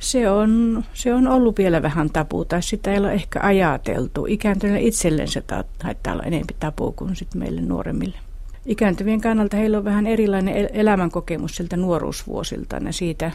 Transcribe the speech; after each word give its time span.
Se 0.00 0.30
on, 0.30 0.84
se 0.94 1.14
on 1.14 1.28
ollut 1.28 1.58
vielä 1.58 1.82
vähän 1.82 2.10
tapu, 2.10 2.44
tai 2.44 2.62
sitä 2.62 2.92
ei 2.92 2.98
ole 2.98 3.12
ehkä 3.12 3.40
ajateltu. 3.42 4.26
Ikääntyneille 4.26 4.88
itselleen 4.88 5.28
se 5.28 5.42
haittaa 5.82 6.12
olla 6.12 6.22
enemmän 6.22 6.46
tapu 6.60 6.92
kuin 6.92 7.16
sitten 7.16 7.38
meille 7.38 7.60
nuoremmille. 7.60 8.18
Ikääntyvien 8.66 9.20
kannalta 9.20 9.56
heillä 9.56 9.78
on 9.78 9.84
vähän 9.84 10.06
erilainen 10.06 10.68
elämänkokemus 10.72 11.56
siltä 11.56 11.76
nuoruusvuosilta. 11.76 12.76
Ja 12.76 12.92
siitä 12.92 13.30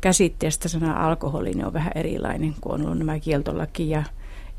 käsitteestä 0.00 0.68
sana 0.68 1.06
alkoholi 1.06 1.50
niin 1.50 1.66
on 1.66 1.72
vähän 1.72 1.92
erilainen, 1.94 2.54
kuin 2.60 2.74
on 2.74 2.82
ollut 2.82 2.98
nämä 2.98 3.18
kieltolaki 3.20 3.90
ja, 3.90 4.02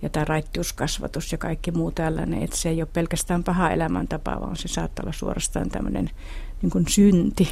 ja 0.01 0.09
tämä 0.09 0.25
raittiuskasvatus 0.25 1.31
ja 1.31 1.37
kaikki 1.37 1.71
muu 1.71 1.91
tällainen. 1.91 2.43
Että 2.43 2.57
se 2.57 2.69
ei 2.69 2.81
ole 2.81 2.89
pelkästään 2.93 3.43
paha 3.43 3.71
elämäntapa, 3.71 4.37
vaan 4.41 4.55
se 4.55 4.67
saattaa 4.67 5.03
olla 5.03 5.13
suorastaan 5.13 5.69
tämmöinen 5.69 6.09
niin 6.61 6.85
synti. 6.87 7.49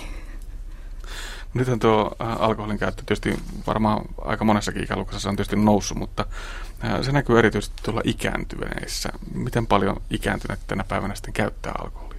Nythän 1.54 1.80
tuo 1.80 2.12
äh, 2.22 2.42
alkoholin 2.42 2.78
käyttö 2.80 3.04
tietysti 3.06 3.44
varmaan 3.68 4.06
aika 4.22 4.46
monessakin 4.46 4.84
ikäluokassa 4.84 5.20
se 5.20 5.30
on 5.30 5.36
tietysti 5.36 5.56
noussut, 5.56 5.98
mutta 5.98 6.26
äh, 6.86 7.02
se 7.02 7.12
näkyy 7.12 7.40
erityisesti 7.40 7.76
tuolla 7.84 8.02
ikääntyneissä. 8.04 9.10
Miten 9.34 9.68
paljon 9.68 10.02
ikääntyneet 10.10 10.60
tänä 10.68 10.84
päivänä 10.84 11.16
sitten 11.16 11.34
käyttää 11.34 11.74
alkoholia? 11.80 12.14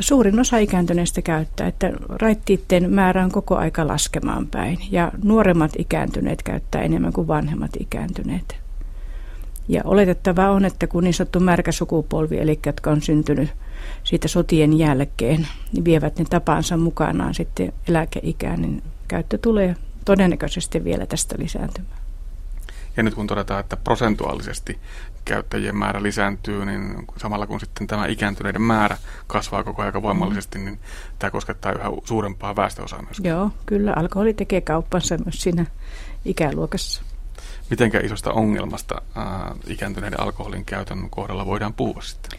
Suurin 0.00 0.40
osa 0.40 0.58
ikääntyneistä 0.58 1.22
käyttää, 1.22 1.66
että 1.66 1.92
raittiitten 2.08 2.90
määrä 2.92 3.24
on 3.24 3.32
koko 3.32 3.56
aika 3.56 3.86
laskemaan 3.86 4.46
päin. 4.46 4.78
Ja 4.90 5.12
nuoremmat 5.24 5.70
ikääntyneet 5.78 6.42
käyttää 6.42 6.82
enemmän 6.82 7.12
kuin 7.12 7.28
vanhemmat 7.28 7.70
ikääntyneet. 7.80 8.56
Ja 9.68 9.80
oletettavaa 9.84 10.50
on, 10.50 10.64
että 10.64 10.86
kun 10.86 11.04
niin 11.04 11.14
sanottu 11.14 11.40
märkä 11.40 11.72
sukupolvi, 11.72 12.38
eli 12.38 12.60
jotka 12.66 12.90
on 12.90 13.02
syntynyt 13.02 13.50
siitä 14.04 14.28
sotien 14.28 14.78
jälkeen, 14.78 15.48
niin 15.72 15.84
vievät 15.84 16.18
ne 16.18 16.24
tapansa 16.24 16.76
mukanaan 16.76 17.34
sitten 17.34 17.72
eläkeikään, 17.88 18.62
niin 18.62 18.82
käyttö 19.08 19.38
tulee 19.38 19.76
todennäköisesti 20.04 20.84
vielä 20.84 21.06
tästä 21.06 21.34
lisääntymään. 21.38 22.00
Ja 22.96 23.02
nyt 23.02 23.14
kun 23.14 23.26
todetaan, 23.26 23.60
että 23.60 23.76
prosentuaalisesti 23.76 24.78
käyttäjien 25.24 25.76
määrä 25.76 26.02
lisääntyy, 26.02 26.64
niin 26.64 26.94
samalla 27.16 27.46
kun 27.46 27.60
sitten 27.60 27.86
tämä 27.86 28.06
ikääntyneiden 28.06 28.62
määrä 28.62 28.96
kasvaa 29.26 29.64
koko 29.64 29.82
ajan 29.82 30.02
voimallisesti, 30.02 30.58
niin 30.58 30.80
tämä 31.18 31.30
koskettaa 31.30 31.72
yhä 31.72 31.90
suurempaa 32.04 32.56
väestöosaa 32.56 33.02
myös. 33.02 33.20
Joo, 33.24 33.50
kyllä 33.66 33.92
alkoholi 33.96 34.34
tekee 34.34 34.60
kauppansa 34.60 35.18
myös 35.24 35.42
siinä 35.42 35.66
ikäluokassa. 36.24 37.02
Mitenkä 37.70 38.00
isosta 38.00 38.32
ongelmasta 38.32 39.02
ää, 39.14 39.54
ikääntyneiden 39.66 40.20
alkoholin 40.20 40.64
käytön 40.64 41.10
kohdalla 41.10 41.46
voidaan 41.46 41.74
puhua 41.74 42.02
sitten? 42.02 42.38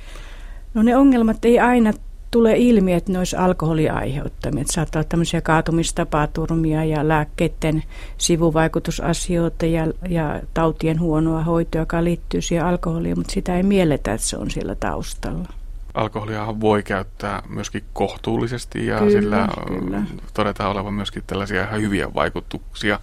No 0.74 0.84
ne 0.84 0.98
ongelmat 0.98 1.46
ei 1.46 1.60
aina 1.60 1.94
tule 2.32 2.54
ilmi, 2.58 2.94
että 2.94 3.12
ne 3.12 3.18
olisi 3.18 3.36
alkoholia 3.36 3.94
aiheuttamia. 3.94 4.62
Että 4.62 4.74
saattaa 4.74 5.00
olla 5.00 5.10
tämmöisiä 5.10 5.42
kaatumistapaturmia 5.42 6.84
ja 6.86 7.08
lääkkeiden 7.08 7.84
sivuvaikutusasioita 8.18 9.66
ja, 9.66 9.88
ja 10.10 10.42
tautien 10.54 11.00
huonoa 11.00 11.44
hoitoa, 11.44 11.82
joka 11.82 12.04
liittyy 12.04 12.42
siihen 12.42 12.66
alkoholiin, 12.66 13.20
mutta 13.20 13.34
sitä 13.34 13.58
ei 13.58 13.64
mielletä, 13.64 14.14
että 14.14 14.28
se 14.28 14.38
on 14.38 14.52
siellä 14.52 14.76
taustalla. 14.76 15.48
Alkoholia 15.94 16.56
voi 16.60 16.84
käyttää 16.84 17.44
myöskin 17.50 17.84
kohtuullisesti 17.94 18.86
ja 18.86 19.00
kyllä, 19.00 19.12
sillä 19.12 19.48
kyllä. 19.68 20.02
todetaan 20.34 20.72
olevan 20.72 20.94
myöskin 20.94 21.24
tällaisia 21.28 21.64
ihan 21.64 21.82
hyviä 21.82 22.14
vaikutuksia. 22.14 23.00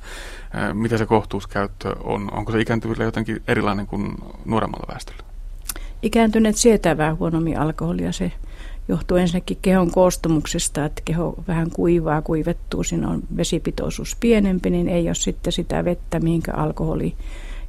Mitä 0.72 0.98
se 0.98 1.06
kohtuuskäyttö 1.06 1.96
on? 2.04 2.28
Onko 2.32 2.52
se 2.52 2.60
ikääntyvillä 2.60 3.04
jotenkin 3.04 3.42
erilainen 3.48 3.86
kuin 3.86 4.14
nuoremmalla 4.44 4.86
väestöllä? 4.92 5.33
Ikääntyneet 6.04 6.56
sietää 6.56 6.96
vähän 6.96 7.18
huonommin 7.18 7.58
alkoholia. 7.58 8.12
Se 8.12 8.32
johtuu 8.88 9.16
ensinnäkin 9.16 9.58
kehon 9.62 9.90
koostumuksesta, 9.90 10.84
että 10.84 11.02
keho 11.04 11.34
vähän 11.48 11.70
kuivaa, 11.70 12.22
kuivettuu, 12.22 12.84
siinä 12.84 13.08
on 13.08 13.22
vesipitoisuus 13.36 14.16
pienempi, 14.20 14.70
niin 14.70 14.88
ei 14.88 15.08
ole 15.08 15.14
sitten 15.14 15.52
sitä 15.52 15.84
vettä, 15.84 16.20
mihinkä 16.20 16.52
alkoholi 16.52 17.14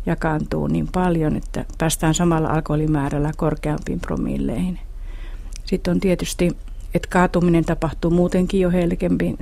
jakaantuu 0.06 0.68
niin 0.68 0.88
paljon, 0.94 1.36
että 1.36 1.66
päästään 1.78 2.14
samalla 2.14 2.48
alkoholimäärällä 2.48 3.32
korkeampiin 3.38 4.00
promilleihin. 4.00 4.80
Sitten 5.66 5.92
on 5.92 6.00
tietysti, 6.00 6.58
että 6.94 7.10
kaatuminen 7.10 7.66
tapahtuu 7.66 8.12
muutenkin 8.12 8.60
jo 8.60 8.72
helkempi, 8.72 9.36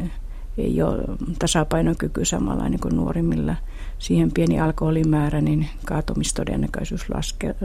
ei 0.57 0.81
ole 0.81 1.03
tasapainokyky 1.39 2.25
samanlainen 2.25 2.79
kuin 2.79 2.95
nuorimmilla. 2.95 3.55
Siihen 3.99 4.31
pieni 4.31 4.59
alkoholimäärä, 4.59 5.41
niin 5.41 5.67
kaatumistodennäköisyys 5.85 7.09
laskee, 7.09 7.55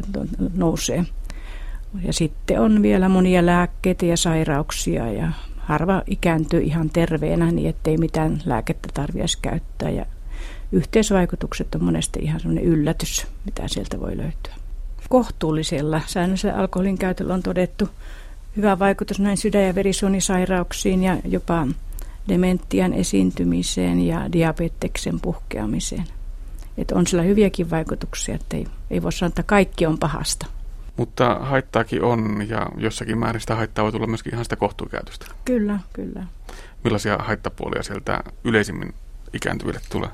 nousee. 0.54 1.04
Ja 2.04 2.12
sitten 2.12 2.60
on 2.60 2.82
vielä 2.82 3.08
monia 3.08 3.46
lääkkeitä 3.46 4.06
ja 4.06 4.16
sairauksia 4.16 5.12
ja 5.12 5.32
harva 5.56 6.02
ikääntyy 6.06 6.60
ihan 6.60 6.90
terveenä 6.90 7.52
niin, 7.52 7.68
ettei 7.68 7.96
mitään 7.96 8.42
lääkettä 8.44 8.88
tarvitsisi 8.94 9.38
käyttää. 9.42 9.90
Ja 9.90 10.06
yhteisvaikutukset 10.72 11.74
on 11.74 11.84
monesti 11.84 12.18
ihan 12.22 12.40
sellainen 12.40 12.64
yllätys, 12.64 13.26
mitä 13.44 13.62
sieltä 13.68 14.00
voi 14.00 14.16
löytyä. 14.16 14.54
Kohtuullisella 15.08 16.00
säännöllisellä 16.06 16.58
alkoholin 16.58 16.98
käytöllä 16.98 17.34
on 17.34 17.42
todettu 17.42 17.88
hyvä 18.56 18.78
vaikutus 18.78 19.20
näin 19.20 19.36
sydän- 19.36 19.66
ja 19.66 19.74
verisuonisairauksiin 19.74 21.02
ja 21.02 21.16
jopa 21.24 21.66
dementian 22.28 22.92
esiintymiseen 22.92 24.06
ja 24.06 24.32
diabeteksen 24.32 25.20
puhkeamiseen. 25.20 26.04
Että 26.78 26.94
on 26.94 27.06
sillä 27.06 27.22
hyviäkin 27.22 27.70
vaikutuksia, 27.70 28.34
että 28.34 28.56
ei, 28.56 28.66
ei 28.90 29.02
voi 29.02 29.12
sanoa, 29.12 29.28
että 29.28 29.42
kaikki 29.42 29.86
on 29.86 29.98
pahasta. 29.98 30.46
Mutta 30.96 31.34
haittaakin 31.34 32.02
on 32.02 32.46
ja 32.48 32.66
jossakin 32.76 33.18
määrin 33.18 33.40
sitä 33.40 33.54
haittaa 33.54 33.84
voi 33.84 33.92
tulla 33.92 34.06
myöskin 34.06 34.32
ihan 34.32 34.44
sitä 34.44 34.56
kohtuukäytöstä. 34.56 35.26
Kyllä, 35.44 35.78
kyllä. 35.92 36.26
Millaisia 36.84 37.16
haittapuolia 37.16 37.82
sieltä 37.82 38.20
yleisimmin 38.44 38.94
ikääntyville 39.32 39.80
tulee? 39.92 40.08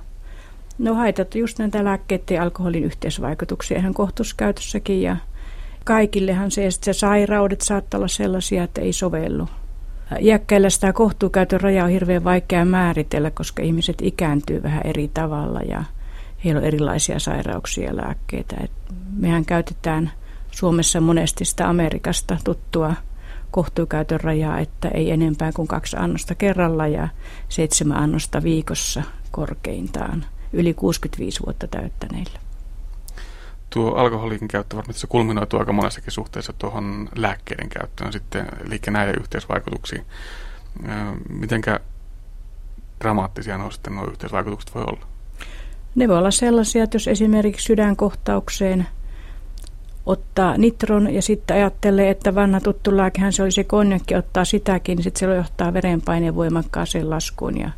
No 0.78 0.94
haitat 0.94 1.34
just 1.34 1.58
näitä 1.58 1.84
lääkkeiden 1.84 2.34
ja 2.34 2.42
alkoholin 2.42 2.84
yhteisvaikutuksia 2.84 3.78
ihan 3.78 3.94
kohtuuskäytössäkin 3.94 5.02
ja 5.02 5.16
kaikillehan 5.84 6.50
se, 6.50 6.66
että 6.66 6.84
se 6.84 6.92
sairaudet 6.92 7.60
saattaa 7.60 7.98
olla 7.98 8.08
sellaisia, 8.08 8.64
että 8.64 8.80
ei 8.80 8.92
sovellu. 8.92 9.48
Iäkkäillä 10.20 10.70
sitä 10.70 10.92
kohtuukäytön 10.92 11.60
raja 11.60 11.84
on 11.84 11.90
hirveän 11.90 12.24
vaikea 12.24 12.64
määritellä, 12.64 13.30
koska 13.30 13.62
ihmiset 13.62 13.96
ikääntyy 14.02 14.62
vähän 14.62 14.82
eri 14.84 15.10
tavalla 15.14 15.60
ja 15.60 15.84
heillä 16.44 16.58
on 16.58 16.66
erilaisia 16.66 17.18
sairauksia 17.18 17.84
ja 17.84 17.96
lääkkeitä. 17.96 18.56
Et 18.64 18.70
mehän 19.16 19.44
käytetään 19.44 20.12
Suomessa 20.50 21.00
monesti 21.00 21.44
sitä 21.44 21.68
Amerikasta 21.68 22.38
tuttua 22.44 22.94
kohtuukäytön 23.50 24.20
rajaa, 24.20 24.58
että 24.58 24.88
ei 24.88 25.10
enempää 25.10 25.52
kuin 25.52 25.68
kaksi 25.68 25.96
annosta 25.96 26.34
kerralla 26.34 26.86
ja 26.86 27.08
seitsemän 27.48 27.98
annosta 27.98 28.42
viikossa 28.42 29.02
korkeintaan 29.30 30.24
yli 30.52 30.74
65 30.74 31.40
vuotta 31.46 31.68
täyttäneillä. 31.68 32.43
Tuo 33.74 33.94
alkoholin 33.94 34.48
käyttö 34.48 34.76
varmasti 34.76 35.00
se 35.00 35.06
kulminoituu 35.06 35.60
aika 35.60 35.72
monessakin 35.72 36.12
suhteessa 36.12 36.52
tuohon 36.58 37.08
lääkkeiden 37.16 37.68
käyttöön 37.68 38.12
sitten, 38.12 38.46
eli 38.66 38.80
näiden 38.90 39.14
yhteisvaikutuksiin. 39.20 40.04
Mitenkä 41.28 41.80
dramaattisia 43.00 43.58
nuo 43.58 43.70
sitten 43.70 43.94
nuo 43.94 44.06
yhteisvaikutukset 44.10 44.74
voi 44.74 44.82
olla? 44.82 45.06
Ne 45.94 46.08
voi 46.08 46.18
olla 46.18 46.30
sellaisia, 46.30 46.84
että 46.84 46.94
jos 46.94 47.08
esimerkiksi 47.08 47.64
sydänkohtaukseen 47.64 48.86
ottaa 50.06 50.56
nitron 50.56 51.14
ja 51.14 51.22
sitten 51.22 51.56
ajattelee, 51.56 52.10
että 52.10 52.34
vanha 52.34 52.60
tuttu 52.60 52.96
lääkehän 52.96 53.32
se 53.32 53.42
oli 53.42 53.52
se 53.52 53.64
konjakki, 53.64 54.14
ottaa 54.14 54.44
sitäkin, 54.44 54.96
niin 54.96 55.04
sitten 55.04 55.28
se 55.30 55.36
johtaa 55.36 55.72
verenpaineen 55.72 56.34
voimakkaaseen 56.34 57.10
laskuun 57.10 57.60
ja, 57.60 57.70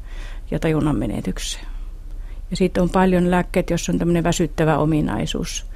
ja 0.51 0.59
tajunnan 0.59 0.97
menetykseen. 0.97 1.67
Ja 2.51 2.57
sitten 2.57 2.83
on 2.83 2.91
paljon 2.91 3.31
lääkkeet, 3.31 3.71
jos 3.71 3.89
on 3.89 3.99
tämmöinen 3.99 4.25
väsyttävä 4.25 4.79
ominaisuus. 4.79 5.67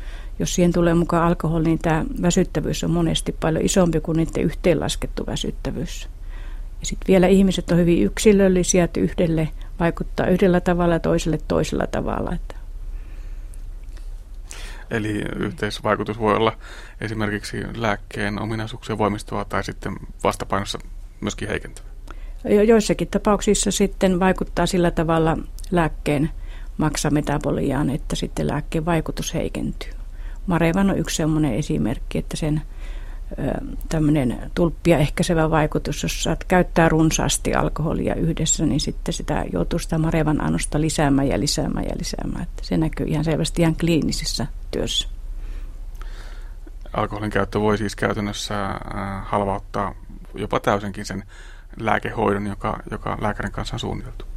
Jos 0.41 0.55
siihen 0.55 0.73
tulee 0.73 0.95
mukaan 0.95 1.27
alkoholi, 1.27 1.65
niin 1.65 1.79
tämä 1.79 2.05
väsyttävyys 2.23 2.85
on 2.85 2.91
monesti 2.91 3.37
paljon 3.41 3.65
isompi 3.65 4.01
kuin 4.01 4.17
niiden 4.17 4.43
yhteenlaskettu 4.43 5.27
väsyttävyys. 5.27 6.09
Ja 6.81 6.87
sitten 6.87 7.07
vielä 7.09 7.27
ihmiset 7.27 7.71
on 7.71 7.79
hyvin 7.79 8.03
yksilöllisiä, 8.03 8.85
että 8.85 9.01
yhdelle 9.01 9.49
vaikuttaa 9.81 10.27
yhdellä 10.27 10.61
tavalla 10.61 10.95
ja 10.95 11.01
toiselle 11.01 11.39
toisella 11.49 11.87
tavalla. 11.87 12.33
Että 12.33 12.55
Eli 14.91 15.23
yhteisvaikutus 15.37 16.19
voi 16.19 16.37
olla 16.37 16.57
esimerkiksi 17.01 17.63
lääkkeen 17.77 18.43
ominaisuuksia 18.43 18.99
voimistuva 18.99 19.45
tai 19.45 19.65
sitten 19.65 19.97
vastapainossa 20.25 20.79
myöskin 21.21 21.49
heikentävä. 21.49 21.87
Joissakin 22.67 23.09
tapauksissa 23.09 23.71
sitten 23.71 24.21
vaikuttaa 24.21 24.67
sillä 24.67 24.91
tavalla 24.91 25.39
lääkkeen 25.71 26.31
maksametaboliaan, 26.77 27.91
että 27.91 28.17
sitten 28.17 28.47
lääkkeen 28.47 28.85
vaikutus 28.85 29.35
heikentyy. 29.35 30.00
Marevan 30.47 30.91
on 30.91 30.99
yksi 30.99 31.17
sellainen 31.17 31.55
esimerkki, 31.55 32.19
että 32.19 32.37
sen 32.37 32.63
tämmöinen 33.89 34.51
tulppia 34.55 34.99
ehkäisevä 34.99 35.51
vaikutus, 35.51 36.03
jos 36.03 36.23
saat 36.23 36.45
käyttää 36.45 36.89
runsaasti 36.89 37.55
alkoholia 37.55 38.15
yhdessä, 38.15 38.67
niin 38.67 38.81
sitten 38.81 39.15
sitä 39.15 39.45
joutuu 39.53 39.79
sitä 39.79 39.99
marevan 39.99 40.41
annosta 40.41 40.81
lisäämään 40.81 41.29
ja 41.29 41.41
lisäämään 41.41 41.85
ja 41.85 41.95
lisäämään. 41.99 42.43
Että 42.43 42.63
se 42.65 42.77
näkyy 42.77 43.07
ihan 43.07 43.25
selvästi 43.25 43.63
ihan 43.63 43.77
kliinisessä 43.77 44.47
työssä. 44.71 45.09
Alkoholin 46.93 47.31
käyttö 47.31 47.61
voi 47.61 47.79
siis 47.79 47.97
käytännössä 47.97 48.55
halvauttaa 49.25 49.95
jopa 50.35 50.61
täysinkin 50.61 51.07
sen 51.07 51.23
lääkehoidon, 51.81 52.47
joka, 52.47 52.81
joka 52.91 53.19
lääkärin 53.21 53.53
kanssa 53.53 53.77
on 53.77 53.81
suunniteltu. 53.81 54.30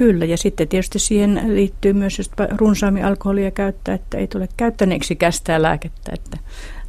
Kyllä, 0.00 0.24
ja 0.24 0.36
sitten 0.36 0.68
tietysti 0.68 0.98
siihen 0.98 1.42
liittyy 1.46 1.92
myös, 1.92 2.18
jos 2.18 2.30
runsaammin 2.56 3.04
alkoholia 3.04 3.50
käyttää, 3.50 3.94
että 3.94 4.18
ei 4.18 4.26
tule 4.26 4.48
käyttäneeksi 4.56 5.16
kästää 5.16 5.62
lääkettä, 5.62 6.12
että 6.14 6.38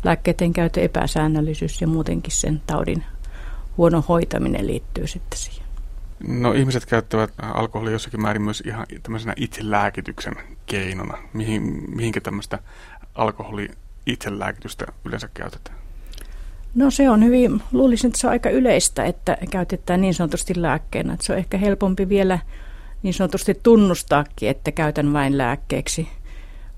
lääkkeiden 0.03 0.53
käytön 0.53 0.83
epäsäännöllisyys 0.83 1.81
ja 1.81 1.87
muutenkin 1.87 2.31
sen 2.31 2.61
taudin 2.67 3.03
huono 3.77 4.03
hoitaminen 4.09 4.67
liittyy 4.67 5.07
sitten 5.07 5.39
siihen. 5.39 5.65
No 6.27 6.53
ihmiset 6.53 6.85
käyttävät 6.85 7.33
alkoholia 7.41 7.93
jossakin 7.93 8.21
määrin 8.21 8.41
myös 8.41 8.63
ihan 8.65 8.85
tämmöisenä 9.03 9.33
itselääkityksen 9.37 10.35
keinona. 10.65 11.17
Mihin, 11.33 11.83
mihinkä 11.95 12.21
tämmöistä 12.21 12.59
alkoholi 13.15 13.69
itselääkitystä 14.05 14.85
yleensä 15.05 15.29
käytetään? 15.33 15.77
No 16.75 16.91
se 16.91 17.09
on 17.09 17.23
hyvin, 17.23 17.61
luulisin, 17.71 18.07
että 18.07 18.19
se 18.19 18.27
on 18.27 18.31
aika 18.31 18.49
yleistä, 18.49 19.05
että 19.05 19.37
käytetään 19.49 20.01
niin 20.01 20.13
sanotusti 20.13 20.61
lääkkeenä. 20.61 21.13
Että 21.13 21.25
se 21.25 21.33
on 21.33 21.39
ehkä 21.39 21.57
helpompi 21.57 22.09
vielä 22.09 22.39
niin 23.03 23.13
sanotusti 23.13 23.59
tunnustaakin, 23.63 24.49
että 24.49 24.71
käytän 24.71 25.13
vain 25.13 25.37
lääkkeeksi. 25.37 26.07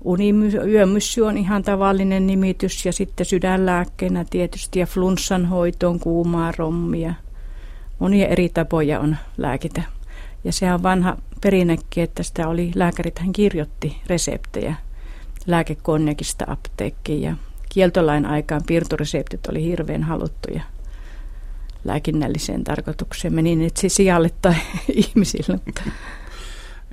Uniyömyssy 0.04 1.20
on 1.20 1.38
ihan 1.38 1.62
tavallinen 1.62 2.26
nimitys 2.26 2.86
ja 2.86 2.92
sitten 2.92 3.26
sydänlääkkeenä 3.26 4.24
tietysti 4.30 4.78
ja 4.78 4.86
flunssan 4.86 5.46
hoitoon 5.46 6.00
kuumaa 6.00 6.52
rommia. 6.56 7.14
Monia 7.98 8.28
eri 8.28 8.48
tapoja 8.48 9.00
on 9.00 9.16
lääkitä. 9.36 9.82
Ja 10.44 10.52
se 10.52 10.72
on 10.72 10.82
vanha 10.82 11.16
perinnekin, 11.40 12.04
että 12.04 12.22
sitä 12.22 12.48
oli, 12.48 12.70
lääkärit 12.74 13.18
hän 13.18 13.32
kirjoitti 13.32 13.96
reseptejä 14.06 14.74
lääkekonjakista 15.46 16.44
apteekkiin 16.48 17.22
ja 17.22 17.36
kieltolain 17.68 18.26
aikaan 18.26 18.62
piirtoreseptit 18.66 19.46
oli 19.46 19.62
hirveän 19.62 20.02
haluttuja 20.02 20.62
lääkinnälliseen 21.84 22.64
tarkoitukseen. 22.64 23.34
Meni 23.34 23.56
nyt 23.56 23.76
siis 23.76 23.96
sijalle 23.96 24.30
tai 24.42 24.54
ihmisille. 25.06 25.60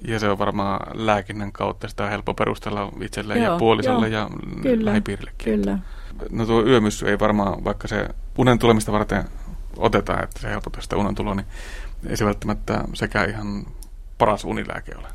Ja 0.07 0.19
se 0.19 0.29
on 0.29 0.39
varmaan 0.39 1.05
lääkinnän 1.05 1.51
kautta 1.51 1.87
sitä 1.87 2.03
on 2.03 2.09
helppo 2.09 2.33
perustella 2.33 2.91
itselleen 3.01 3.43
joo, 3.43 3.53
ja 3.53 3.59
puolisolle 3.59 4.09
joo, 4.09 4.21
ja 4.21 4.29
kyllä, 4.61 4.85
lähipiirillekin. 4.85 5.45
Kyllä. 5.45 5.79
No 6.29 6.45
tuo 6.45 6.65
yömyssy 6.65 7.09
ei 7.09 7.19
varmaan, 7.19 7.63
vaikka 7.63 7.87
se 7.87 8.07
unen 8.37 8.59
tulemista 8.59 8.91
varten 8.91 9.23
otetaan, 9.77 10.23
että 10.23 10.39
se 10.39 10.49
helpottaa 10.49 10.81
sitä 10.81 10.97
unen 10.97 11.15
tuloa, 11.15 11.35
niin 11.35 11.45
ei 12.07 12.17
se 12.17 12.25
välttämättä 12.25 12.83
sekä 12.93 13.23
ihan 13.23 13.65
paras 14.17 14.45
unilääke 14.45 14.95
ole. 14.97 15.07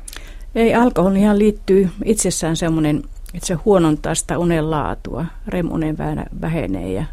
Ei, 0.55 0.75
alkoholihan 0.75 1.39
liittyy 1.39 1.89
itsessään 2.05 2.55
semmoinen, 2.55 3.03
että 3.33 3.47
se 3.47 3.53
huonontaa 3.53 4.15
sitä 4.15 4.37
unen 4.37 4.71
laatua. 4.71 5.25
REM-unen 5.47 5.97
vähenee 6.41 6.93
ja, 6.93 7.05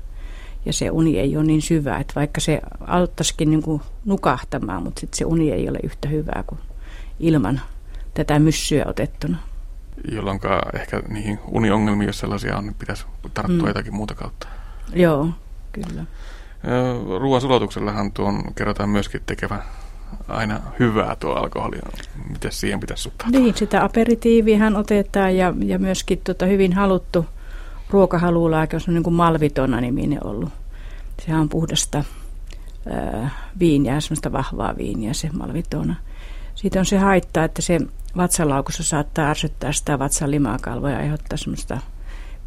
ja 0.67 0.73
se 0.73 0.91
uni 0.91 1.19
ei 1.19 1.37
ole 1.37 1.45
niin 1.45 1.63
syvä, 1.63 1.99
että 1.99 2.15
vaikka 2.17 2.41
se 2.41 2.61
auttaisikin 2.81 3.51
niin 3.51 3.63
kuin 3.63 3.83
nukahtamaan, 4.05 4.83
mutta 4.83 5.01
sitten 5.01 5.19
se 5.19 5.25
uni 5.25 5.53
ei 5.53 5.69
ole 5.69 5.79
yhtä 5.83 6.09
hyvää 6.09 6.45
kuin 6.47 6.61
ilman 7.21 7.61
tätä 8.15 8.39
myssyä 8.39 8.85
otettuna. 8.87 9.39
Jolloin 10.13 10.41
ehkä 10.75 11.03
niihin 11.09 11.39
uniongelmiin, 11.49 12.07
jos 12.07 12.19
sellaisia 12.19 12.57
on, 12.57 12.65
niin 12.65 12.75
pitäisi 12.75 13.07
tarttua 13.35 13.63
mm. 13.63 13.67
jotakin 13.67 13.95
muuta 13.95 14.15
kautta. 14.15 14.49
Joo, 14.95 15.29
kyllä. 15.73 16.05
Ruoan 17.21 17.41
sulatuksellahan 17.41 18.13
tuon 18.13 18.55
kerrotaan 18.55 18.89
myöskin 18.89 19.21
tekevä 19.27 19.63
aina 20.29 20.61
hyvää 20.79 21.17
tuo 21.17 21.33
alkoholi. 21.33 21.77
Miten 22.29 22.53
siihen 22.53 22.81
pitäisi 22.81 23.03
suhtautua? 23.03 23.41
Niin, 23.41 23.55
sitä 23.57 23.85
aperitiivihän 23.85 24.77
otetaan 24.77 25.37
ja, 25.37 25.55
ja 25.65 25.79
myöskin 25.79 26.21
tota 26.25 26.47
hyvin 26.47 26.73
haluttu 26.73 27.27
ruokahalulääke, 27.95 28.77
on 28.77 28.95
niin 28.95 29.03
kuin 29.03 29.15
malvitona 29.15 29.81
niminen 29.81 30.27
ollut. 30.27 30.53
Sehän 31.25 31.41
on 31.41 31.49
puhdasta 31.49 32.05
ää, 32.91 33.31
viiniä, 33.59 34.01
semmoista 34.01 34.33
vahvaa 34.33 34.77
viiniä 34.77 35.13
se 35.13 35.31
malvitona. 35.33 35.95
Siitä 36.55 36.79
on 36.79 36.87
se 36.87 36.99
haittaa, 36.99 37.45
että 37.45 37.63
se 37.63 37.81
vatsalaukussa 38.17 38.83
saattaa 38.83 39.31
ärsyttää 39.31 39.73
sitä 39.73 39.99
vatsan 39.99 40.31
limakalvoa 40.31 40.91
ja 40.91 40.99
aiheuttaa 40.99 41.39
semmoista 41.39 41.79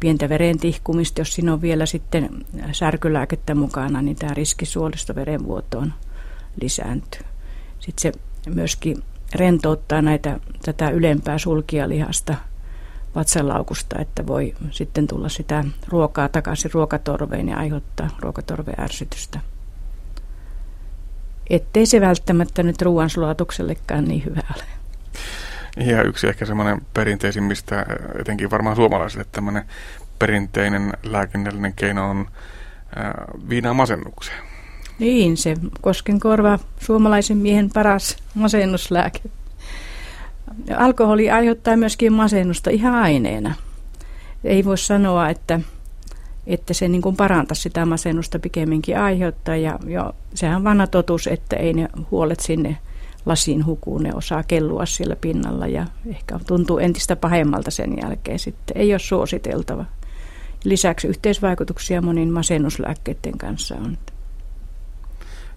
pientä 0.00 0.28
verentihkumista. 0.28 1.20
Jos 1.20 1.34
siinä 1.34 1.52
on 1.52 1.62
vielä 1.62 1.86
sitten 1.86 2.44
särkylääkettä 2.72 3.54
mukana, 3.54 4.02
niin 4.02 4.16
tämä 4.16 4.34
riski 4.34 4.66
suolistoverenvuotoon 4.66 5.92
lisääntyy. 6.60 7.22
Sitten 7.80 8.12
se 8.12 8.12
myöskin 8.54 9.02
rentouttaa 9.34 10.02
näitä, 10.02 10.40
tätä 10.64 10.90
ylempää 10.90 11.38
sulkialihasta 11.38 12.34
vatsalaukusta, 13.14 13.98
että 13.98 14.26
voi 14.26 14.54
sitten 14.70 15.06
tulla 15.06 15.28
sitä 15.28 15.64
ruokaa 15.88 16.28
takaisin 16.28 16.70
ruokatorveen 16.74 17.48
ja 17.48 17.56
aiheuttaa 17.56 18.10
ruokatorveärsytystä. 18.20 19.40
Ettei 21.50 21.86
se 21.86 22.00
välttämättä 22.00 22.62
nyt 22.62 22.82
ruoansulatuksellekaan 22.82 24.04
niin 24.04 24.24
hyvä 24.24 24.42
ole. 24.56 24.64
Ja 25.86 26.02
yksi 26.02 26.28
ehkä 26.28 26.44
semmoinen 26.46 26.80
perinteisimmistä, 26.94 27.86
etenkin 28.20 28.50
varmaan 28.50 28.76
suomalaisille, 28.76 29.26
tämmöinen 29.32 29.64
perinteinen 30.18 30.92
lääkinnällinen 31.02 31.72
keino 31.72 32.10
on 32.10 32.26
viinaa 33.48 33.74
masennukseen. 33.74 34.38
Niin, 34.98 35.36
se 35.36 35.56
koskenkorva, 35.80 36.58
suomalaisen 36.80 37.36
miehen 37.36 37.70
paras 37.74 38.16
masennuslääke. 38.34 39.20
Alkoholi 40.76 41.30
aiheuttaa 41.30 41.76
myöskin 41.76 42.12
masennusta 42.12 42.70
ihan 42.70 42.94
aineena. 42.94 43.54
Ei 44.44 44.64
voi 44.64 44.78
sanoa, 44.78 45.28
että, 45.28 45.60
että 46.46 46.74
se 46.74 46.88
niin 46.88 47.02
kuin 47.02 47.16
parantaisi 47.16 47.62
sitä 47.62 47.86
masennusta 47.86 48.38
pikemminkin 48.38 48.98
aiheuttaa. 48.98 49.56
Ja 49.56 49.78
jo, 49.86 50.12
sehän 50.34 50.56
on 50.56 50.64
vanha 50.64 50.86
totuus, 50.86 51.26
että 51.26 51.56
ei 51.56 51.72
ne 51.72 51.88
huolet 52.10 52.40
sinne 52.40 52.76
lasiin 53.26 53.66
hukuun, 53.66 54.02
ne 54.02 54.14
osaa 54.14 54.42
kellua 54.42 54.86
siellä 54.86 55.16
pinnalla 55.16 55.66
ja 55.66 55.86
ehkä 56.06 56.40
tuntuu 56.46 56.78
entistä 56.78 57.16
pahemmalta 57.16 57.70
sen 57.70 57.96
jälkeen 58.02 58.38
sitten. 58.38 58.76
Ei 58.76 58.92
ole 58.92 58.98
suositeltava. 58.98 59.84
Lisäksi 60.64 61.08
yhteisvaikutuksia 61.08 62.02
monin 62.02 62.32
masennuslääkkeiden 62.32 63.38
kanssa 63.38 63.74
on. 63.74 63.98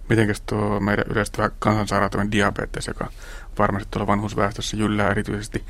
Mitenkäs 0.08 0.40
tuo 0.40 0.80
meidän 0.80 1.04
yleistyvä 1.10 1.50
kansansairautinen 1.58 2.32
diabetes, 2.32 2.86
joka 2.86 3.10
varmasti 3.58 3.88
tuolla 3.90 4.06
vanhusväestössä 4.06 4.76
jyllää 4.76 5.10
erityisesti, 5.10 5.64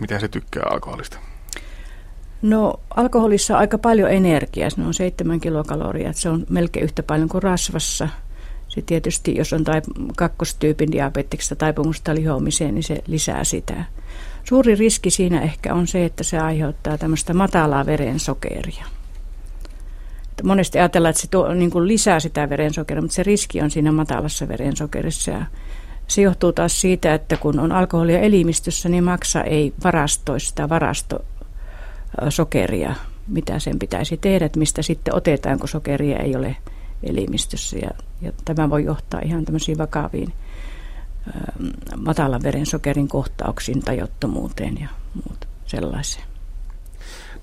mitä 0.00 0.20
se 0.20 0.28
tykkää 0.28 0.62
alkoholista? 0.70 1.18
No 2.42 2.80
alkoholissa 2.96 3.54
on 3.54 3.60
aika 3.60 3.78
paljon 3.78 4.10
energiaa, 4.10 4.70
se 4.70 4.80
on 4.80 4.94
7 4.94 5.40
kilokaloria, 5.40 6.12
se 6.12 6.28
on 6.28 6.46
melkein 6.48 6.84
yhtä 6.84 7.02
paljon 7.02 7.28
kuin 7.28 7.42
rasvassa. 7.42 8.08
Se 8.68 8.82
tietysti, 8.82 9.36
jos 9.36 9.52
on 9.52 9.64
tai 9.64 9.82
kakkostyypin 10.16 10.92
diabeteksestä 10.92 11.54
taipumusta 11.54 12.14
lihoamiseen, 12.14 12.74
niin 12.74 12.82
se 12.82 13.02
lisää 13.06 13.44
sitä. 13.44 13.84
Suuri 14.44 14.74
riski 14.74 15.10
siinä 15.10 15.40
ehkä 15.40 15.74
on 15.74 15.86
se, 15.86 16.04
että 16.04 16.24
se 16.24 16.38
aiheuttaa 16.38 16.98
tämmöistä 16.98 17.34
matalaa 17.34 17.86
verensokeria 17.86 18.84
monesti 20.44 20.78
ajatellaan, 20.78 21.10
että 21.10 21.22
se 21.22 21.28
tuo, 21.30 21.54
niin 21.54 21.70
kuin 21.70 21.88
lisää 21.88 22.20
sitä 22.20 22.48
verensokeria, 22.48 23.02
mutta 23.02 23.14
se 23.14 23.22
riski 23.22 23.60
on 23.60 23.70
siinä 23.70 23.92
matalassa 23.92 24.48
verensokerissa. 24.48 25.30
Ja 25.30 25.46
se 26.06 26.22
johtuu 26.22 26.52
taas 26.52 26.80
siitä, 26.80 27.14
että 27.14 27.36
kun 27.36 27.60
on 27.60 27.72
alkoholia 27.72 28.20
elimistössä, 28.20 28.88
niin 28.88 29.04
maksa 29.04 29.42
ei 29.42 29.74
varastoi 29.84 30.40
sitä 30.40 30.68
varastosokeria, 30.68 32.94
mitä 33.28 33.58
sen 33.58 33.78
pitäisi 33.78 34.16
tehdä, 34.16 34.46
että 34.46 34.58
mistä 34.58 34.82
sitten 34.82 35.14
otetaan, 35.14 35.58
kun 35.58 35.68
sokeria 35.68 36.18
ei 36.18 36.36
ole 36.36 36.56
elimistössä. 37.02 37.78
Ja, 37.78 37.90
ja 38.20 38.32
tämä 38.44 38.70
voi 38.70 38.84
johtaa 38.84 39.20
ihan 39.24 39.44
tämmöisiin 39.44 39.78
vakaviin 39.78 40.32
matalan 41.96 42.42
verensokerin 42.42 43.08
kohtauksiin, 43.08 43.80
tajottomuuteen 43.80 44.80
ja 44.80 44.88
muut 45.14 45.48
sellaiseen. 45.66 46.24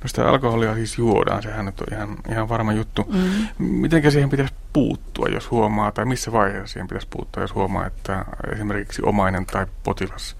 No 0.05 0.09
sitä 0.09 0.29
alkoholia 0.29 0.75
siis 0.75 0.97
juodaan, 0.97 1.43
sehän 1.43 1.67
on 1.67 1.73
ihan, 1.91 2.17
ihan 2.31 2.49
varma 2.49 2.73
juttu. 2.73 3.05
Mm. 3.13 3.65
Miten 3.65 4.11
siihen 4.11 4.29
pitäisi 4.29 4.53
puuttua, 4.73 5.27
jos 5.27 5.51
huomaa, 5.51 5.91
tai 5.91 6.05
missä 6.05 6.31
vaiheessa 6.31 6.73
siihen 6.73 6.87
pitäisi 6.87 7.07
puuttua, 7.09 7.43
jos 7.43 7.55
huomaa, 7.55 7.87
että 7.87 8.25
esimerkiksi 8.53 9.01
omainen 9.05 9.45
tai 9.45 9.65
potilas 9.83 10.35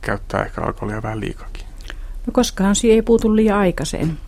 käyttää 0.00 0.44
ehkä 0.44 0.62
alkoholia 0.62 1.02
vähän 1.02 1.20
liikakin? 1.20 1.66
No 2.26 2.32
koskahan 2.32 2.76
siihen 2.76 2.94
ei 2.94 3.02
puutu 3.02 3.36
liian 3.36 3.58
aikaiseen. 3.58 4.18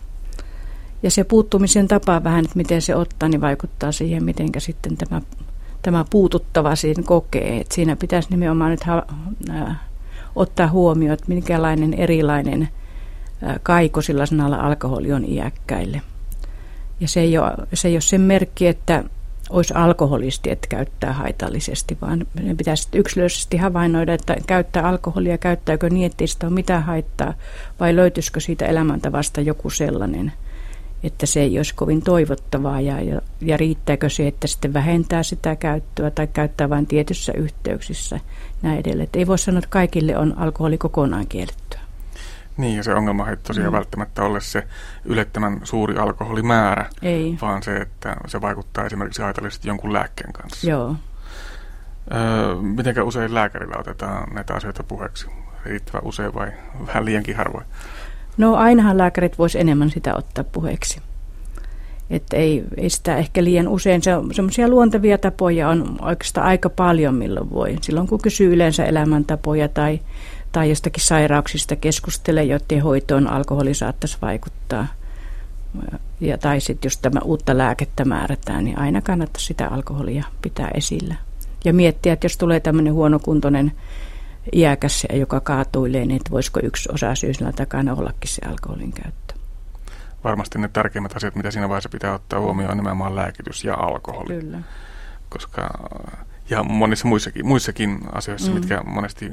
Ja 1.03 1.11
se 1.11 1.23
puuttumisen 1.23 1.87
tapa 1.87 2.23
vähän, 2.23 2.45
että 2.45 2.57
miten 2.57 2.81
se 2.81 2.95
ottaa, 2.95 3.29
niin 3.29 3.41
vaikuttaa 3.41 3.91
siihen, 3.91 4.23
miten 4.23 4.49
sitten 4.57 4.97
tämä, 4.97 5.21
tämä 5.81 6.05
puututtava 6.09 6.75
siinä 6.75 7.03
kokee. 7.03 7.57
Et 7.57 7.71
siinä 7.71 7.95
pitäisi 7.95 8.29
nimenomaan 8.29 8.71
nyt 8.71 8.83
ha, 8.83 9.03
äh, 9.49 9.77
ottaa 10.35 10.67
huomioon, 10.67 11.13
että 11.13 11.25
minkälainen 11.27 11.93
erilainen– 11.93 12.69
kaiko 13.63 14.01
sillä 14.01 14.25
sanalla 14.25 14.57
alkoholi 14.57 15.13
on 15.13 15.25
iäkkäille. 15.25 16.01
Ja 16.99 17.07
se 17.07 17.19
ei, 17.19 17.37
ole, 17.37 17.51
se 17.73 17.87
ei 17.87 17.93
ole 17.93 18.01
sen 18.01 18.21
merkki, 18.21 18.67
että 18.67 19.03
olisi 19.49 19.73
alkoholisti, 19.73 20.51
että 20.51 20.67
käyttää 20.67 21.13
haitallisesti, 21.13 21.97
vaan 22.01 22.25
ne 22.43 22.55
pitäisi 22.55 22.87
yksilöllisesti 22.93 23.57
havainnoida, 23.57 24.13
että 24.13 24.35
käyttää 24.47 24.87
alkoholia, 24.87 25.37
käyttääkö 25.37 25.89
niin, 25.89 26.05
että 26.05 26.27
sitä 26.27 26.47
ole 26.47 26.53
mitään 26.53 26.83
haittaa, 26.83 27.33
vai 27.79 27.95
löytyisikö 27.95 28.39
siitä 28.39 28.65
elämäntavasta 28.65 29.41
joku 29.41 29.69
sellainen, 29.69 30.33
että 31.03 31.25
se 31.25 31.41
ei 31.41 31.59
olisi 31.59 31.75
kovin 31.75 32.01
toivottavaa 32.01 32.81
ja, 32.81 33.01
ja, 33.01 33.21
ja 33.41 33.57
riittääkö 33.57 34.09
se, 34.09 34.27
että 34.27 34.47
sitten 34.47 34.73
vähentää 34.73 35.23
sitä 35.23 35.55
käyttöä 35.55 36.11
tai 36.11 36.27
käyttää 36.27 36.69
vain 36.69 36.87
tietyissä 36.87 37.33
yhteyksissä 37.33 38.19
näin 38.61 38.79
edelleen. 38.79 39.03
Että 39.03 39.19
ei 39.19 39.27
voi 39.27 39.39
sanoa, 39.39 39.59
että 39.59 39.69
kaikille 39.69 40.17
on 40.17 40.37
alkoholi 40.37 40.77
kokonaan 40.77 41.27
kiellettyä. 41.27 41.82
Niin, 42.57 42.77
ja 42.77 42.83
se 42.83 42.93
ongelma 42.93 43.29
ei 43.29 43.37
tosiaan 43.37 43.71
mm. 43.71 43.75
välttämättä 43.75 44.23
ole 44.23 44.41
se 44.41 44.67
ylettömän 45.05 45.59
suuri 45.63 45.97
alkoholimäärä, 45.97 46.89
ei. 47.01 47.37
vaan 47.41 47.63
se, 47.63 47.77
että 47.77 48.15
se 48.27 48.41
vaikuttaa 48.41 48.85
esimerkiksi 48.85 49.21
haitallisesti 49.21 49.67
jonkun 49.67 49.93
lääkkeen 49.93 50.33
kanssa. 50.33 50.69
Joo. 50.69 50.95
Öö, 52.13 52.55
mitenkä 52.55 53.03
usein 53.03 53.33
lääkärillä 53.33 53.75
otetaan 53.79 54.33
näitä 54.33 54.53
asioita 54.53 54.83
puheeksi? 54.83 55.27
Riittävän 55.65 56.03
usein 56.05 56.33
vai 56.33 56.51
vähän 56.87 57.05
liiankin 57.05 57.35
harvoin? 57.35 57.65
No 58.37 58.55
ainahan 58.55 58.97
lääkärit 58.97 59.37
voisi 59.37 59.59
enemmän 59.59 59.89
sitä 59.89 60.15
ottaa 60.15 60.43
puheeksi. 60.43 61.01
Että 62.09 62.37
ei, 62.37 62.63
ei 62.77 62.89
sitä 62.89 63.17
ehkä 63.17 63.43
liian 63.43 63.67
usein. 63.67 64.01
Se 64.01 64.15
on 64.15 64.33
semmoisia 64.33 64.67
luontevia 64.67 65.17
tapoja 65.17 65.69
on 65.69 65.97
oikeastaan 66.01 66.47
aika 66.47 66.69
paljon 66.69 67.15
milloin 67.15 67.49
voi. 67.49 67.77
Silloin 67.81 68.07
kun 68.07 68.21
kysyy 68.21 68.53
yleensä 68.53 68.85
elämäntapoja 68.85 69.67
tai, 69.67 69.99
tai 70.53 70.69
jostakin 70.69 71.03
sairauksista 71.03 71.75
keskustelee, 71.75 72.43
joiden 72.43 72.81
hoitoon 72.81 73.27
alkoholi 73.27 73.73
saattaisi 73.73 74.17
vaikuttaa. 74.21 74.87
Ja, 76.19 76.37
tai 76.37 76.61
sitten 76.61 76.89
jos 76.89 76.97
tämä 76.97 77.19
uutta 77.23 77.57
lääkettä 77.57 78.05
määrätään, 78.05 78.65
niin 78.65 78.79
aina 78.79 79.01
kannattaa 79.01 79.39
sitä 79.39 79.67
alkoholia 79.67 80.25
pitää 80.41 80.71
esillä. 80.73 81.15
Ja 81.65 81.73
miettiä, 81.73 82.13
että 82.13 82.25
jos 82.25 82.37
tulee 82.37 82.59
tämmöinen 82.59 82.93
huonokuntoinen 82.93 83.71
iäkäs, 84.51 85.07
joka 85.13 85.39
kaatuilee, 85.39 86.05
niin 86.05 86.15
että 86.15 86.31
voisiko 86.31 86.59
yksi 86.63 86.89
osa 86.93 87.15
syysillä 87.15 87.51
takana 87.51 87.93
ollakin 87.93 88.31
se 88.31 88.41
alkoholin 88.47 88.93
käyttö. 88.93 89.33
Varmasti 90.23 90.59
ne 90.59 90.67
tärkeimmät 90.73 91.15
asiat, 91.15 91.35
mitä 91.35 91.51
siinä 91.51 91.69
vaiheessa 91.69 91.89
pitää 91.89 92.13
ottaa 92.13 92.39
huomioon, 92.39 92.71
on 92.71 92.77
nimenomaan 92.77 93.15
lääkitys 93.15 93.63
ja 93.63 93.75
alkoholi. 93.75 94.41
Kyllä. 94.41 94.59
Koska, 95.29 95.89
ja 96.49 96.63
monissa 96.63 97.07
muissakin, 97.07 97.45
muissakin 97.45 97.99
asioissa, 98.11 98.51
mm. 98.51 98.55
mitkä 98.55 98.83
monesti 98.85 99.31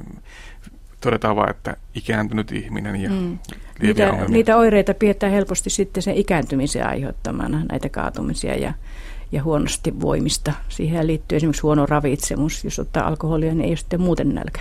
todetaan 1.00 1.36
vain, 1.36 1.50
että 1.50 1.76
ikääntynyt 1.94 2.52
ihminen 2.52 2.96
ja 2.96 3.10
mm. 3.10 3.38
niitä, 3.82 4.12
niitä 4.28 4.56
oireita 4.56 4.94
pidetään 4.94 5.32
helposti 5.32 5.70
sitten 5.70 6.02
sen 6.02 6.14
ikääntymisen 6.14 6.86
aiheuttamana, 6.86 7.64
näitä 7.64 7.88
kaatumisia 7.88 8.56
ja, 8.56 8.74
ja 9.32 9.42
huonosti 9.42 10.00
voimista. 10.00 10.52
Siihen 10.68 11.06
liittyy 11.06 11.36
esimerkiksi 11.36 11.62
huono 11.62 11.86
ravitsemus. 11.86 12.64
Jos 12.64 12.78
ottaa 12.78 13.06
alkoholia, 13.06 13.54
niin 13.54 13.64
ei 13.64 13.70
ole 13.70 13.76
sitten 13.76 14.00
muuten 14.00 14.34
nälkä. 14.34 14.60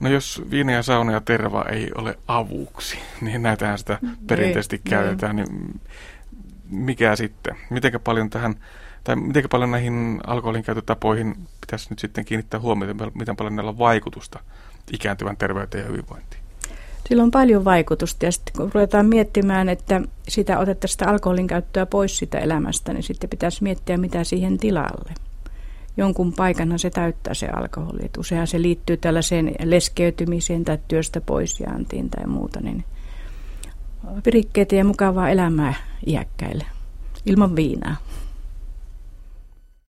No 0.00 0.08
jos 0.08 0.42
viina 0.50 0.72
ja 0.72 0.82
sauna 0.82 1.12
ja 1.12 1.20
terva 1.20 1.64
ei 1.72 1.90
ole 1.94 2.18
avuksi, 2.28 2.98
niin 3.20 3.42
näitähän 3.42 3.78
sitä 3.78 3.98
perinteisesti 4.26 4.76
ei, 4.76 4.90
käytetään, 4.90 5.36
niin 5.36 5.80
mikä 6.70 7.16
sitten? 7.16 7.56
Mitenkä 7.70 7.98
paljon 7.98 8.30
tähän, 8.30 8.54
tai 9.04 9.16
miten 9.16 9.44
paljon 9.50 9.70
näihin 9.70 10.20
alkoholin 10.26 10.62
käytötapoihin 10.62 11.34
pitäisi 11.60 11.86
nyt 11.90 11.98
sitten 11.98 12.24
kiinnittää 12.24 12.60
huomiota, 12.60 13.10
miten 13.14 13.36
paljon 13.36 13.56
näillä 13.56 13.70
on 13.70 13.78
vaikutusta 13.78 14.40
ikääntyvän 14.92 15.36
terveyteen 15.36 15.84
ja 15.84 15.90
hyvinvointiin? 15.90 16.42
Sillä 17.08 17.22
on 17.22 17.30
paljon 17.30 17.64
vaikutusta 17.64 18.24
ja 18.24 18.32
sitten 18.32 18.54
kun 18.56 18.70
ruvetaan 18.74 19.06
miettimään, 19.06 19.68
että 19.68 20.00
sitä 20.28 20.58
otettaisiin 20.58 20.94
sitä 20.94 21.10
alkoholin 21.10 21.46
käyttöä 21.46 21.86
pois 21.86 22.18
sitä 22.18 22.38
elämästä, 22.38 22.92
niin 22.92 23.02
sitten 23.02 23.30
pitäisi 23.30 23.62
miettiä, 23.62 23.96
mitä 23.96 24.24
siihen 24.24 24.58
tilalle 24.58 25.14
jonkun 25.98 26.32
paikanhan 26.32 26.78
se 26.78 26.90
täyttää 26.90 27.34
se 27.34 27.46
alkoholi. 27.46 28.04
Et 28.04 28.16
useinhan 28.16 28.46
se 28.46 28.62
liittyy 28.62 28.96
tällaiseen 28.96 29.54
leskeytymiseen 29.64 30.64
tai 30.64 30.78
työstä 30.88 31.20
poisjaantiin 31.20 32.10
tai 32.10 32.26
muuta. 32.26 32.60
Niin 32.60 32.84
virikkeitä 34.26 34.74
ja 34.74 34.84
mukavaa 34.84 35.30
elämää 35.30 35.74
iäkkäille 36.06 36.64
ilman 37.26 37.56
viinaa. 37.56 37.96